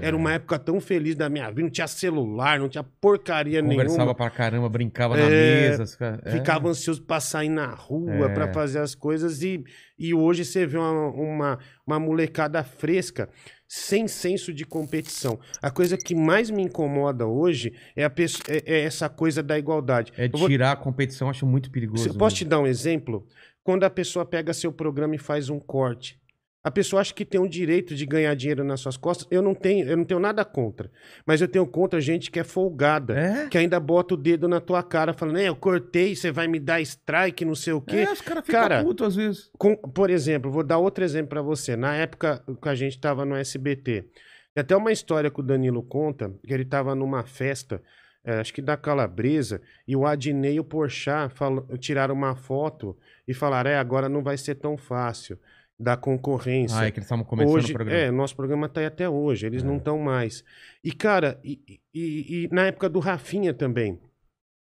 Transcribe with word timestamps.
Era 0.00 0.16
uma 0.16 0.32
época 0.32 0.58
tão 0.58 0.80
feliz 0.80 1.14
da 1.14 1.28
minha 1.28 1.48
vida. 1.48 1.62
Não 1.62 1.70
tinha 1.70 1.86
celular, 1.86 2.58
não 2.58 2.68
tinha 2.68 2.82
porcaria 2.82 3.62
Conversava 3.62 3.98
nenhuma. 3.98 4.14
pra 4.14 4.30
caramba, 4.30 4.68
brincava 4.68 5.16
na 5.16 5.22
É, 5.24 5.70
mesa. 5.70 5.82
os 5.84 5.94
cara- 5.94 6.20
é. 6.24 6.30
Ficava 6.32 6.68
ansioso 6.68 7.02
pra 7.02 7.20
sair 7.20 7.48
na 7.48 7.66
rua, 7.66 8.26
É. 8.26 8.28
pra 8.28 8.52
fazer 8.52 8.78
as 8.80 8.94
coisas. 8.94 9.42
E, 9.42 9.62
e 9.98 10.12
hoje 10.12 10.44
você 10.44 10.66
vê 10.66 10.76
uma, 10.78 11.08
uma, 11.10 11.58
uma 11.86 12.00
molecada 12.00 12.62
fresca, 12.64 13.28
sem 13.68 14.06
senso 14.08 14.52
de 14.52 14.64
competição. 14.66 15.38
A 15.62 15.70
coisa 15.70 15.96
que 15.96 16.14
mais 16.14 16.50
me 16.50 16.62
incomoda 16.62 17.26
hoje 17.26 17.72
é, 17.96 18.04
a 18.04 18.10
pesso- 18.10 18.42
é- 18.48 18.62
é 18.66 18.80
essa 18.84 19.08
coisa 19.08 19.42
da 19.42 19.58
igualdade. 19.58 20.12
É 20.16 20.26
Eu 20.26 20.30
vou- 20.38 20.48
tirar 20.48 20.72
a 20.72 20.76
competição, 20.76 21.30
acho 21.30 21.46
muito 21.46 21.70
perigoso. 21.70 22.02
Se- 22.10 22.18
posso 22.18 22.36
te 22.36 22.44
dar 22.44 22.58
um 22.60 22.66
exemplo? 22.66 23.26
Quando 23.64 23.84
a 23.84 23.90
pessoa 23.90 24.24
pega 24.26 24.52
seu 24.52 24.72
programa 24.72 25.14
e 25.14 25.18
faz 25.18 25.48
um 25.48 25.60
corte. 25.60 26.20
A 26.64 26.70
pessoa 26.70 27.00
acha 27.00 27.12
que 27.12 27.24
tem 27.24 27.40
o 27.40 27.48
direito 27.48 27.92
de 27.94 28.06
ganhar 28.06 28.34
dinheiro 28.36 28.62
nas 28.62 28.78
suas 28.80 28.96
costas. 28.96 29.26
Eu 29.30 29.42
não 29.42 29.52
tenho, 29.52 29.88
eu 29.88 29.96
não 29.96 30.04
tenho 30.04 30.20
nada 30.20 30.44
contra. 30.44 30.88
Mas 31.26 31.40
eu 31.40 31.48
tenho 31.48 31.66
contra 31.66 32.00
gente 32.00 32.30
que 32.30 32.38
é 32.38 32.44
folgada. 32.44 33.18
É? 33.18 33.48
Que 33.48 33.58
ainda 33.58 33.80
bota 33.80 34.14
o 34.14 34.16
dedo 34.16 34.46
na 34.46 34.60
tua 34.60 34.80
cara, 34.82 35.12
falando, 35.12 35.38
é, 35.38 35.48
eu 35.48 35.56
cortei, 35.56 36.14
você 36.14 36.30
vai 36.30 36.46
me 36.46 36.60
dar 36.60 36.80
strike, 36.80 37.44
não 37.44 37.56
sei 37.56 37.72
o 37.72 37.80
quê. 37.80 37.96
É, 37.96 38.12
os 38.12 38.20
caras 38.20 38.46
ficam 38.46 38.60
Cara, 38.60 38.84
putos 38.84 39.08
às 39.08 39.16
vezes. 39.16 39.50
Com- 39.58 39.76
por 39.76 40.08
exemplo, 40.08 40.52
vou 40.52 40.62
dar 40.62 40.78
outro 40.78 41.02
exemplo 41.02 41.30
pra 41.30 41.42
você. 41.42 41.74
Na 41.74 41.96
época 41.96 42.44
que 42.62 42.68
a 42.68 42.74
gente 42.76 42.96
tava 43.00 43.24
no 43.24 43.34
SBT, 43.34 44.04
tem 44.54 44.60
até 44.60 44.76
uma 44.76 44.92
história 44.92 45.30
que 45.30 45.40
o 45.40 45.42
Danilo 45.42 45.82
conta, 45.82 46.32
que 46.46 46.54
ele 46.54 46.64
tava 46.64 46.94
numa 46.94 47.24
festa, 47.24 47.82
eh, 48.24 48.38
acho 48.38 48.54
que 48.54 48.62
da 48.62 48.76
Calabresa, 48.76 49.60
e 49.88 49.96
o 49.96 50.06
Adnei 50.06 50.54
e 50.54 50.60
o 50.60 50.64
Porchat 50.64 51.34
tiraram 51.80 52.14
uma 52.14 52.36
foto 52.36 52.96
e 53.26 53.34
falaram, 53.34 53.70
é, 53.70 53.78
agora 53.78 54.08
não 54.08 54.22
vai 54.22 54.36
ser 54.36 54.54
tão 54.54 54.76
fácil, 54.76 55.38
da 55.78 55.96
concorrência. 55.96 56.78
Ah, 56.78 56.86
é 56.86 56.90
que 56.90 56.98
eles 56.98 57.06
estavam 57.06 57.24
começando 57.24 57.54
Hoje, 57.54 57.70
o 57.72 57.74
programa. 57.74 57.98
é, 58.00 58.10
nosso 58.10 58.36
programa 58.36 58.68
tá 58.68 58.80
aí 58.80 58.86
até 58.86 59.08
hoje, 59.08 59.46
eles 59.46 59.62
É. 59.62 59.66
não 59.66 59.76
estão 59.78 59.98
mais. 59.98 60.44
E, 60.84 60.92
cara, 60.92 61.40
e, 61.42 61.80
e- 61.94 62.44
e 62.44 62.48
na 62.52 62.66
época 62.66 62.88
do 62.88 62.98
Rafinha 63.00 63.52
também, 63.52 63.98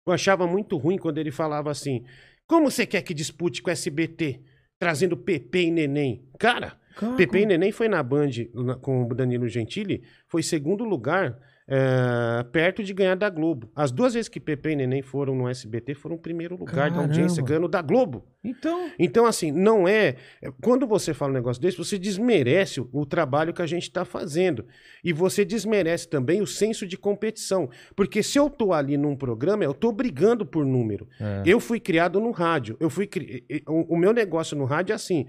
eu 0.07 0.13
achava 0.13 0.47
muito 0.47 0.77
ruim 0.77 0.97
quando 0.99 1.19
ele 1.19 1.31
falava 1.31 1.71
assim: 1.71 2.05
como 2.47 2.71
você 2.71 2.87
quer 2.87 3.03
que 3.03 3.13
dispute 3.15 3.61
com 3.63 3.69
o 3.69 3.73
SBT, 3.73 4.41
trazendo 4.79 5.17
Pepe 5.17 5.67
e 5.67 5.71
Neném? 5.71 6.25
Cara, 6.39 6.79
Cara, 6.97 7.17
Pepe 7.17 7.39
e 7.41 7.47
Neném 7.47 7.73
foi 7.73 7.89
na 7.89 8.03
Band 8.03 8.31
na- 8.55 8.77
com 8.77 9.05
o 9.05 9.15
Danilo 9.15 9.49
Gentili, 9.49 10.03
foi 10.29 10.43
segundo 10.43 10.85
lugar, 10.85 11.39
é, 11.71 12.43
perto 12.45 12.83
de 12.83 12.95
ganhar 12.95 13.15
da 13.15 13.29
Globo. 13.29 13.71
As 13.77 13.93
duas 13.93 14.15
vezes 14.15 14.27
que 14.29 14.41
Pepe 14.41 14.71
e 14.71 14.77
Neném 14.77 15.03
foram 15.03 15.35
no 15.35 15.47
SBT 15.47 15.95
foram 15.95 16.17
o 16.17 16.19
primeiro 16.19 16.57
lugar 16.57 16.91
da 16.91 17.01
audiência, 17.01 17.43
Caramba. 17.43 17.49
ganhando 17.49 17.69
da 17.69 17.83
Globo. 17.83 18.25
Então, 18.43 18.91
Então, 18.99 19.27
assim, 19.27 19.53
não 19.53 19.87
é. 19.87 20.17
Quando 20.63 20.87
você 20.87 21.13
fala 21.13 21.31
um 21.31 21.35
negócio 21.35 21.61
desse, 21.61 21.77
você 21.77 21.99
desmerece 21.99 22.81
o, 22.81 22.89
o 22.91 23.05
trabalho 23.05 23.53
que 23.53 23.61
a 23.61 23.67
gente 23.67 23.83
está 23.83 24.03
fazendo. 24.03 24.65
E 25.05 25.13
você 25.13 25.45
desmerece 25.45 26.09
também 26.09 26.41
o 26.41 26.47
senso 26.47 26.87
de 26.87 26.97
competição. 26.97 27.69
Porque 27.95 28.23
se 28.23 28.39
eu 28.39 28.49
tô 28.49 28.73
ali 28.73 28.97
num 28.97 29.15
programa, 29.15 29.63
eu 29.63 29.75
tô 29.75 29.93
brigando 29.93 30.47
por 30.47 30.65
número. 30.65 31.07
é. 31.21 31.43
Eu 31.45 31.61
fui 31.61 31.79
criado 31.79 32.19
no 32.19 32.31
rádio. 32.31 32.77
Eu 32.81 32.89
fui 32.89 33.07
cri... 33.07 33.45
o, 33.67 33.95
o 33.95 33.99
meu 33.99 34.15
negócio 34.15 34.57
no 34.57 34.65
rádio 34.65 34.93
é 34.93 34.97
assim. 34.97 35.27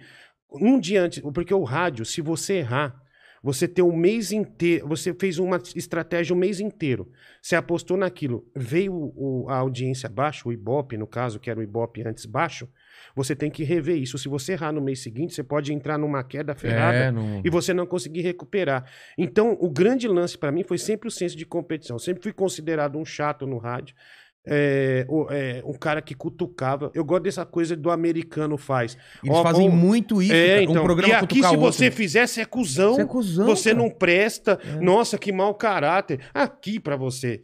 Um 0.51 0.79
dia 0.79 1.03
antes, 1.03 1.19
porque 1.33 1.53
o 1.53 1.63
rádio, 1.63 2.03
se 2.05 2.21
você 2.21 2.55
errar, 2.55 2.98
você 3.43 3.67
tem 3.67 3.83
um 3.83 3.95
mês 3.95 4.31
inteiro, 4.31 4.87
você 4.87 5.13
fez 5.13 5.39
uma 5.39 5.61
estratégia 5.75 6.35
o 6.35 6.37
mês 6.37 6.59
inteiro. 6.59 7.09
Você 7.41 7.55
apostou 7.55 7.95
naquilo, 7.97 8.45
veio 8.55 8.93
o- 8.93 9.45
a 9.49 9.55
audiência 9.57 10.09
baixa, 10.09 10.47
o 10.47 10.51
Ibope, 10.53 10.97
no 10.97 11.07
caso, 11.07 11.39
que 11.39 11.49
era 11.49 11.59
o 11.59 11.63
Ibope 11.63 12.01
antes 12.05 12.25
baixo, 12.25 12.67
você 13.15 13.35
tem 13.35 13.49
que 13.49 13.63
rever 13.63 13.97
isso. 13.97 14.17
Se 14.17 14.27
você 14.27 14.53
errar 14.53 14.71
no 14.71 14.81
mês 14.81 14.99
seguinte, 14.99 15.33
você 15.33 15.43
pode 15.43 15.73
entrar 15.73 15.97
numa 15.97 16.23
queda 16.23 16.53
ferrada 16.53 16.97
É, 16.97 17.11
não... 17.11 17.41
e 17.43 17.49
você 17.49 17.73
não 17.73 17.85
conseguir 17.85 18.21
recuperar. 18.21 18.85
Então, 19.17 19.57
o 19.59 19.69
grande 19.69 20.07
lance 20.07 20.37
pra 20.37 20.51
mim 20.51 20.63
foi 20.63 20.77
sempre 20.77 21.07
o 21.07 21.11
senso 21.11 21.35
de 21.37 21.45
competição. 21.45 21.95
Eu 21.95 21.99
sempre 21.99 22.21
fui 22.23 22.33
considerado 22.33 22.97
um 22.97 23.05
chato 23.05 23.47
no 23.47 23.57
rádio. 23.57 23.95
É, 24.47 25.05
o- 25.09 25.27
é, 25.29 25.61
um 25.65 25.73
cara 25.73 26.01
que 26.01 26.15
cutucava. 26.15 26.89
Eu 26.95 27.03
gosto 27.03 27.23
dessa 27.23 27.45
coisa 27.45 27.75
do 27.75 27.91
americano 27.91 28.57
faz. 28.57 28.97
Eles 29.23 29.35
Ó, 29.37 29.43
fazem 29.43 29.67
ó, 29.67 29.71
muito 29.71 30.21
isso, 30.23 30.33
É, 30.33 30.47
cara. 30.47 30.63
então, 30.63 30.81
um 30.81 30.85
programa 30.85 31.13
e 31.13 31.17
aqui, 31.17 31.35
se 31.35 31.41
o 31.41 31.59
outro. 31.59 31.59
você 31.73 31.91
fizer, 31.91 32.25
você 32.25 32.41
é 32.41 32.45
cuzão. 32.45 32.95
Você 32.95 33.01
é 33.01 33.05
cuzão, 33.05 33.45
Você 33.45 33.73
não 33.73 33.89
presta. 33.89 34.57
É. 34.63 34.79
Nossa, 34.81 35.17
que 35.17 35.31
mau 35.31 35.53
caráter. 35.53 36.21
Aqui 36.33 36.79
pra 36.79 36.95
você. 36.95 37.41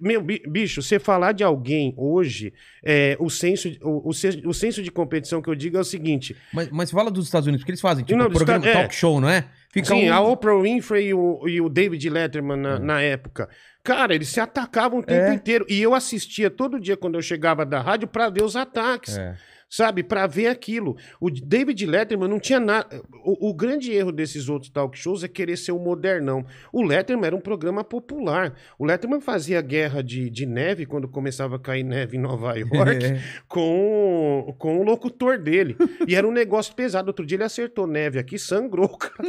Meu, 0.00 0.20
bi- 0.22 0.42
bicho, 0.46 0.82
você 0.82 0.98
falar 0.98 1.32
de 1.32 1.44
alguém 1.44 1.94
hoje, 1.96 2.52
é, 2.84 3.16
o, 3.20 3.30
senso, 3.30 3.68
o, 3.80 4.08
o, 4.08 4.10
o 4.10 4.52
senso 4.54 4.82
de 4.82 4.90
competição 4.90 5.40
que 5.40 5.48
eu 5.48 5.54
digo 5.54 5.76
é 5.76 5.80
o 5.80 5.84
seguinte: 5.84 6.36
Mas, 6.52 6.68
mas 6.70 6.90
fala 6.90 7.10
dos 7.10 7.24
Estados 7.26 7.46
Unidos, 7.46 7.62
porque 7.62 7.70
eles 7.70 7.80
fazem, 7.80 8.04
tipo, 8.04 8.18
Não, 8.18 8.26
um 8.26 8.30
programa 8.30 8.58
Estados- 8.58 8.78
é. 8.78 8.82
talk 8.82 8.94
show, 8.94 9.20
não 9.20 9.28
é? 9.30 9.46
Fica 9.72 9.88
Sim, 9.94 10.10
um... 10.10 10.12
a 10.14 10.20
Oprah 10.20 10.60
Winfrey 10.60 11.08
e 11.08 11.14
o, 11.14 11.48
e 11.48 11.60
o 11.60 11.68
David 11.68 12.08
Letterman 12.10 12.58
na, 12.58 12.74
É. 12.74 12.78
na 12.78 13.00
época. 13.00 13.48
Cara, 13.82 14.14
eles 14.14 14.28
se 14.28 14.38
atacavam 14.38 14.98
o 15.00 15.02
tempo 15.02 15.30
É. 15.30 15.34
inteiro. 15.34 15.64
E 15.68 15.80
eu 15.80 15.94
assistia 15.94 16.50
todo 16.50 16.78
dia 16.78 16.96
quando 16.96 17.14
eu 17.14 17.22
chegava 17.22 17.64
da 17.64 17.80
rádio 17.80 18.06
pra 18.06 18.28
ver 18.28 18.44
os 18.44 18.54
ataques. 18.54 19.16
É. 19.16 19.34
Sabe? 19.74 20.02
Pra 20.02 20.26
ver 20.26 20.48
aquilo. 20.48 20.98
O 21.18 21.30
David 21.30 21.86
Letterman 21.86 22.28
não 22.28 22.38
tinha 22.38 22.60
nada. 22.60 23.00
O, 23.24 23.48
o 23.48 23.54
grande 23.54 23.90
erro 23.90 24.12
desses 24.12 24.50
outros 24.50 24.70
talk 24.70 24.98
shows 24.98 25.24
é 25.24 25.28
querer 25.28 25.56
ser 25.56 25.72
o 25.72 25.78
modernão. 25.78 26.44
O 26.70 26.82
Letterman 26.82 27.28
era 27.28 27.34
um 27.34 27.40
programa 27.40 27.82
popular. 27.82 28.54
O 28.78 28.84
Letterman 28.84 29.22
fazia 29.22 29.62
guerra 29.62 30.02
de, 30.02 30.28
de 30.28 30.44
neve 30.44 30.84
quando 30.84 31.08
começava 31.08 31.56
a 31.56 31.58
cair 31.58 31.84
neve 31.84 32.18
em 32.18 32.20
Nova 32.20 32.52
York 32.60 33.02
É. 33.02 33.22
com, 33.48 34.54
com 34.58 34.78
o 34.78 34.82
locutor 34.82 35.38
dele. 35.38 35.74
E 36.06 36.14
era 36.14 36.28
um 36.28 36.32
negócio 36.32 36.74
pesado. 36.74 37.08
Outro 37.08 37.24
dia 37.24 37.36
ele 37.36 37.44
acertou 37.44 37.86
neve 37.86 38.18
aqui, 38.18 38.38
sangrou, 38.38 38.90
cara. 38.98 39.26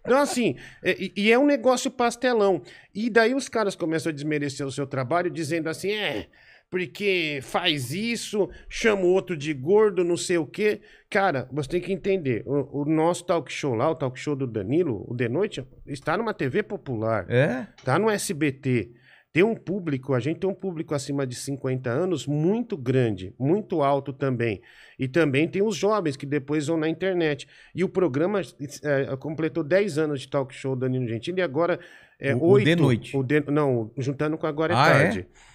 Então, 0.00 0.18
assim, 0.18 0.56
é- 0.82 0.96
e, 0.98 1.12
e 1.16 1.30
é 1.32 1.38
um 1.38 1.44
negócio 1.44 1.90
pastelão. 1.90 2.62
E 2.94 3.10
daí 3.10 3.34
os 3.34 3.46
caras 3.46 3.74
começam 3.76 4.08
a 4.10 4.14
desmerecer 4.14 4.66
o 4.66 4.72
seu 4.72 4.86
trabalho, 4.86 5.30
dizendo 5.30 5.68
assim: 5.68 5.90
é, 5.92 6.28
porque 6.72 7.40
faz 7.42 7.92
isso, 7.92 8.48
chama 8.66 9.02
o 9.02 9.08
outro 9.08 9.36
de 9.36 9.52
gordo, 9.52 10.02
não 10.02 10.16
sei 10.16 10.38
o 10.38 10.46
quê. 10.46 10.80
Cara, 11.10 11.46
você 11.52 11.68
tem 11.68 11.80
que 11.82 11.92
entender: 11.92 12.42
o, 12.46 12.80
o 12.80 12.84
nosso 12.86 13.24
talk 13.26 13.52
show 13.52 13.74
lá, 13.74 13.90
o 13.90 13.94
talk 13.94 14.18
show 14.18 14.34
do 14.34 14.46
Danilo, 14.46 15.04
o 15.06 15.14
De 15.14 15.28
Noite, 15.28 15.62
está 15.86 16.16
numa 16.16 16.32
TV 16.32 16.62
popular. 16.62 17.26
É? 17.28 17.66
Tá 17.84 17.98
no 17.98 18.08
SBT. 18.08 18.90
Tem 19.34 19.42
um 19.42 19.54
público, 19.54 20.12
a 20.14 20.20
gente 20.20 20.40
tem 20.40 20.48
um 20.48 20.54
público 20.54 20.94
acima 20.94 21.26
de 21.26 21.34
50 21.34 21.88
anos 21.90 22.26
muito 22.26 22.76
grande, 22.76 23.34
muito 23.38 23.82
alto 23.82 24.12
também. 24.12 24.60
E 24.98 25.06
também 25.08 25.48
tem 25.48 25.62
os 25.62 25.74
jovens 25.76 26.16
que 26.16 26.26
depois 26.26 26.66
vão 26.66 26.76
na 26.78 26.86
internet. 26.88 27.46
E 27.74 27.82
o 27.84 27.88
programa 27.88 28.40
eh, 28.82 29.16
completou 29.18 29.62
10 29.64 29.96
anos 29.98 30.20
de 30.22 30.28
talk 30.28 30.54
show 30.54 30.74
Danilo 30.76 31.06
Gentili 31.06 31.40
e 31.40 31.42
agora 31.42 31.78
é 32.18 32.34
O- 32.34 32.38
o 32.40 32.46
8. 32.48 32.64
de 32.66 32.76
noite. 32.76 33.16
o 33.16 33.22
de- 33.22 33.40
não, 33.50 33.90
juntando 33.98 34.36
com 34.38 34.46
Agora 34.46 34.74
é 34.74 34.76
Ah, 34.76 34.88
é? 34.88 34.92
Tarde. 35.04 35.20
É, 35.20 35.51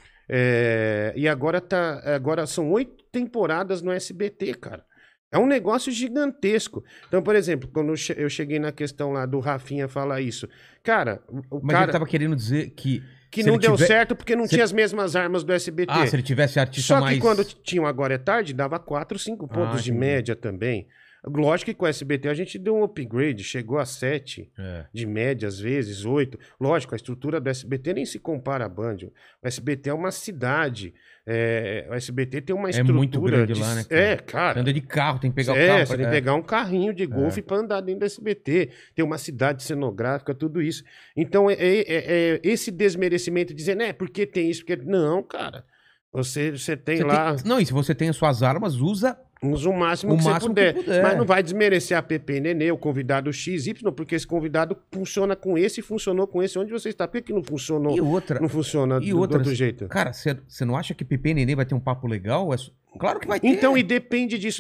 e 1.15 1.27
agora, 1.27 1.61
tá, 1.61 2.01
agora 2.15 2.45
são 2.45 2.69
oito 2.71 3.03
temporadas 3.11 3.81
no 3.81 3.91
SBT, 3.91 4.53
cara. 4.55 4.83
É 5.31 5.38
um 5.38 5.45
negócio 5.45 5.91
gigantesco. 5.91 6.83
Então, 7.07 7.21
por 7.21 7.35
exemplo, 7.35 7.69
quando 7.73 7.89
eu 7.89 7.97
che- 7.97 8.15
eu 8.17 8.29
cheguei 8.29 8.59
na 8.59 8.71
questão 8.71 9.11
lá 9.11 9.25
do 9.25 9.39
Rafinha 9.39 9.88
falar 9.88 10.21
isso, 10.21 10.47
cara, 10.81 11.21
o 11.51 11.59
Mas 11.61 11.71
cara 11.73 11.85
ele 11.85 11.91
tava 11.91 12.05
querendo 12.05 12.33
dizer 12.35 12.69
que... 12.71 13.03
que 13.29 13.43
não 13.43 13.57
deu 13.57 13.73
tiver- 13.75 13.88
certo 13.88 14.15
porque 14.15 14.38
não 14.38 14.45
se- 14.45 14.51
tinha 14.51 14.63
as 14.63 14.71
mesmas 14.71 15.17
armas 15.17 15.43
do 15.43 15.51
SBT. 15.51 15.91
Ah, 15.93 16.07
se 16.07 16.15
ele 16.15 16.23
tivesse 16.23 16.59
artista 16.59 16.94
Só 16.95 17.01
mais... 17.01 17.15
que 17.15 17.21
quando 17.21 17.44
tinha 17.44 17.81
o 17.81 17.85
Agora 17.85 18.13
é 18.13 18.17
Tarde, 18.17 18.53
dava 18.53 18.79
4, 18.79 19.19
5 19.19 19.47
pontos 19.49 19.83
de 19.83 19.91
entendi. 19.91 20.05
média 20.07 20.35
também. 20.35 20.88
Lógico 21.29 21.71
que 21.71 21.77
com 21.77 21.85
o 21.85 21.88
SBT 21.88 22.29
a 22.29 22.33
gente 22.33 22.57
deu 22.57 22.75
um 22.75 22.83
upgrade, 22.83 23.43
chegou 23.43 23.77
a 23.77 23.85
7 23.85 24.51
É. 24.57 24.85
de 24.93 25.05
média, 25.05 25.47
às 25.47 25.59
vezes, 25.59 26.05
8. 26.05 26.39
Lógico, 26.59 26.93
a 26.93 26.97
estrutura 26.97 27.39
do 27.39 27.49
SBT 27.49 27.93
nem 27.93 28.05
se 28.05 28.17
compara 28.19 28.65
à 28.65 28.69
Band. 28.69 28.97
O 29.43 29.47
SBT 29.47 29.89
é 29.89 29.93
uma 29.93 30.11
cidade. 30.11 30.93
é, 31.29 31.85
o 31.89 31.93
SBT 31.93 32.39
tem 32.39 32.55
uma 32.55 32.69
É 32.69 32.71
estrutura. 32.71 32.97
muito 32.97 33.19
grande 33.19 33.51
de- 33.51 33.59
lá, 33.59 33.75
né, 33.75 33.83
cara? 33.83 34.01
É, 34.01 34.15
cara. 34.15 34.61
anda 34.61 34.71
de 34.71 34.79
carro, 34.79 35.19
tem 35.19 35.29
que 35.29 35.35
pegar 35.35 35.57
é, 35.57 35.65
o 35.65 35.67
carro. 35.67 35.88
você 35.88 35.97
tem 35.97 36.05
que 36.05 36.11
pegar 36.11 36.33
um 36.35 36.41
carrinho 36.41 36.93
de 36.93 37.05
golfe 37.05 37.41
pra 37.41 37.57
andar 37.57 37.81
dentro 37.81 38.00
do 38.00 38.06
SBT. 38.06 38.69
Tem 38.95 39.03
uma 39.03 39.18
cidade 39.18 39.62
cenográfica, 39.62 40.33
tudo 40.33 40.62
isso. 40.62 40.85
Então, 41.18 41.50
é, 41.50 41.56
é- 41.56 41.81
é- 41.81 42.35
é 42.35 42.39
esse 42.44 42.71
desmerecimento 42.71 43.53
dizendo, 43.53 43.81
é, 43.83 43.91
porque 43.91 44.25
tem 44.25 44.50
isso, 44.50 44.63
porque. 44.65 44.81
Não, 44.85 45.21
cara. 45.21 45.65
Você, 46.13 46.51
você 46.51 46.77
tem 46.77 46.97
Você 46.97 47.03
lá. 47.03 47.35
tem- 47.35 47.44
Não, 47.45 47.59
e 47.59 47.65
se 47.65 47.73
você 47.73 47.94
tem 47.94 48.07
as 48.07 48.15
suas 48.15 48.41
armas, 48.41 48.75
usa... 48.77 49.19
Usa 49.42 49.69
o 49.69 49.74
máximo 49.78 50.13
O 50.13 50.18
que 50.18 50.24
máximo 50.24 50.54
você 50.54 50.68
que 50.68 50.74
puder. 50.74 50.74
puder. 50.74 51.04
Mas 51.04 51.18
não 51.18 51.25
vai 51.25 51.44
desmerecer 51.44 51.98
a 51.98 52.01
PP 52.01 52.39
Nenê, 52.39 52.72
o 52.72 52.78
convidado 52.78 53.31
XY, 53.31 53.92
porque 53.95 54.16
esse 54.16 54.25
convidado 54.25 54.78
funciona 54.92 55.36
com 55.36 55.57
esse 55.57 55.80
e 55.80 55.84
funcionou 55.84 56.28
com 56.28 56.42
esse. 56.42 56.57
Onde 56.57 56.72
você 56.72 56.89
está? 56.89 57.07
Por 57.07 57.18
que, 57.18 57.28
que 57.28 57.34
não 57.34 57.44
funcionou? 57.44 57.95
E 57.95 58.01
outra... 58.01 58.39
Não 58.39 58.50
funciona 58.50 59.00
E 59.01 59.12
do, 59.12 59.19
outra, 59.19 59.38
do 59.38 59.42
outro 59.42 59.56
jeito? 59.56 59.88
Cara, 59.88 60.12
você 60.13 60.66
não 60.66 60.75
acha 60.75 60.94
que 60.94 61.06
e 61.10 61.34
Nenê 61.34 61.56
vai 61.56 61.66
ter 61.66 61.75
um 61.75 61.80
papo 61.80 62.07
legal? 62.07 62.54
É 62.54 62.57
Claro 62.98 63.19
que 63.19 63.28
vai 63.28 63.39
ter. 63.39 63.48
Então, 63.48 63.78
e 63.78 63.84
depende 63.84 64.38
disso. 64.38 64.60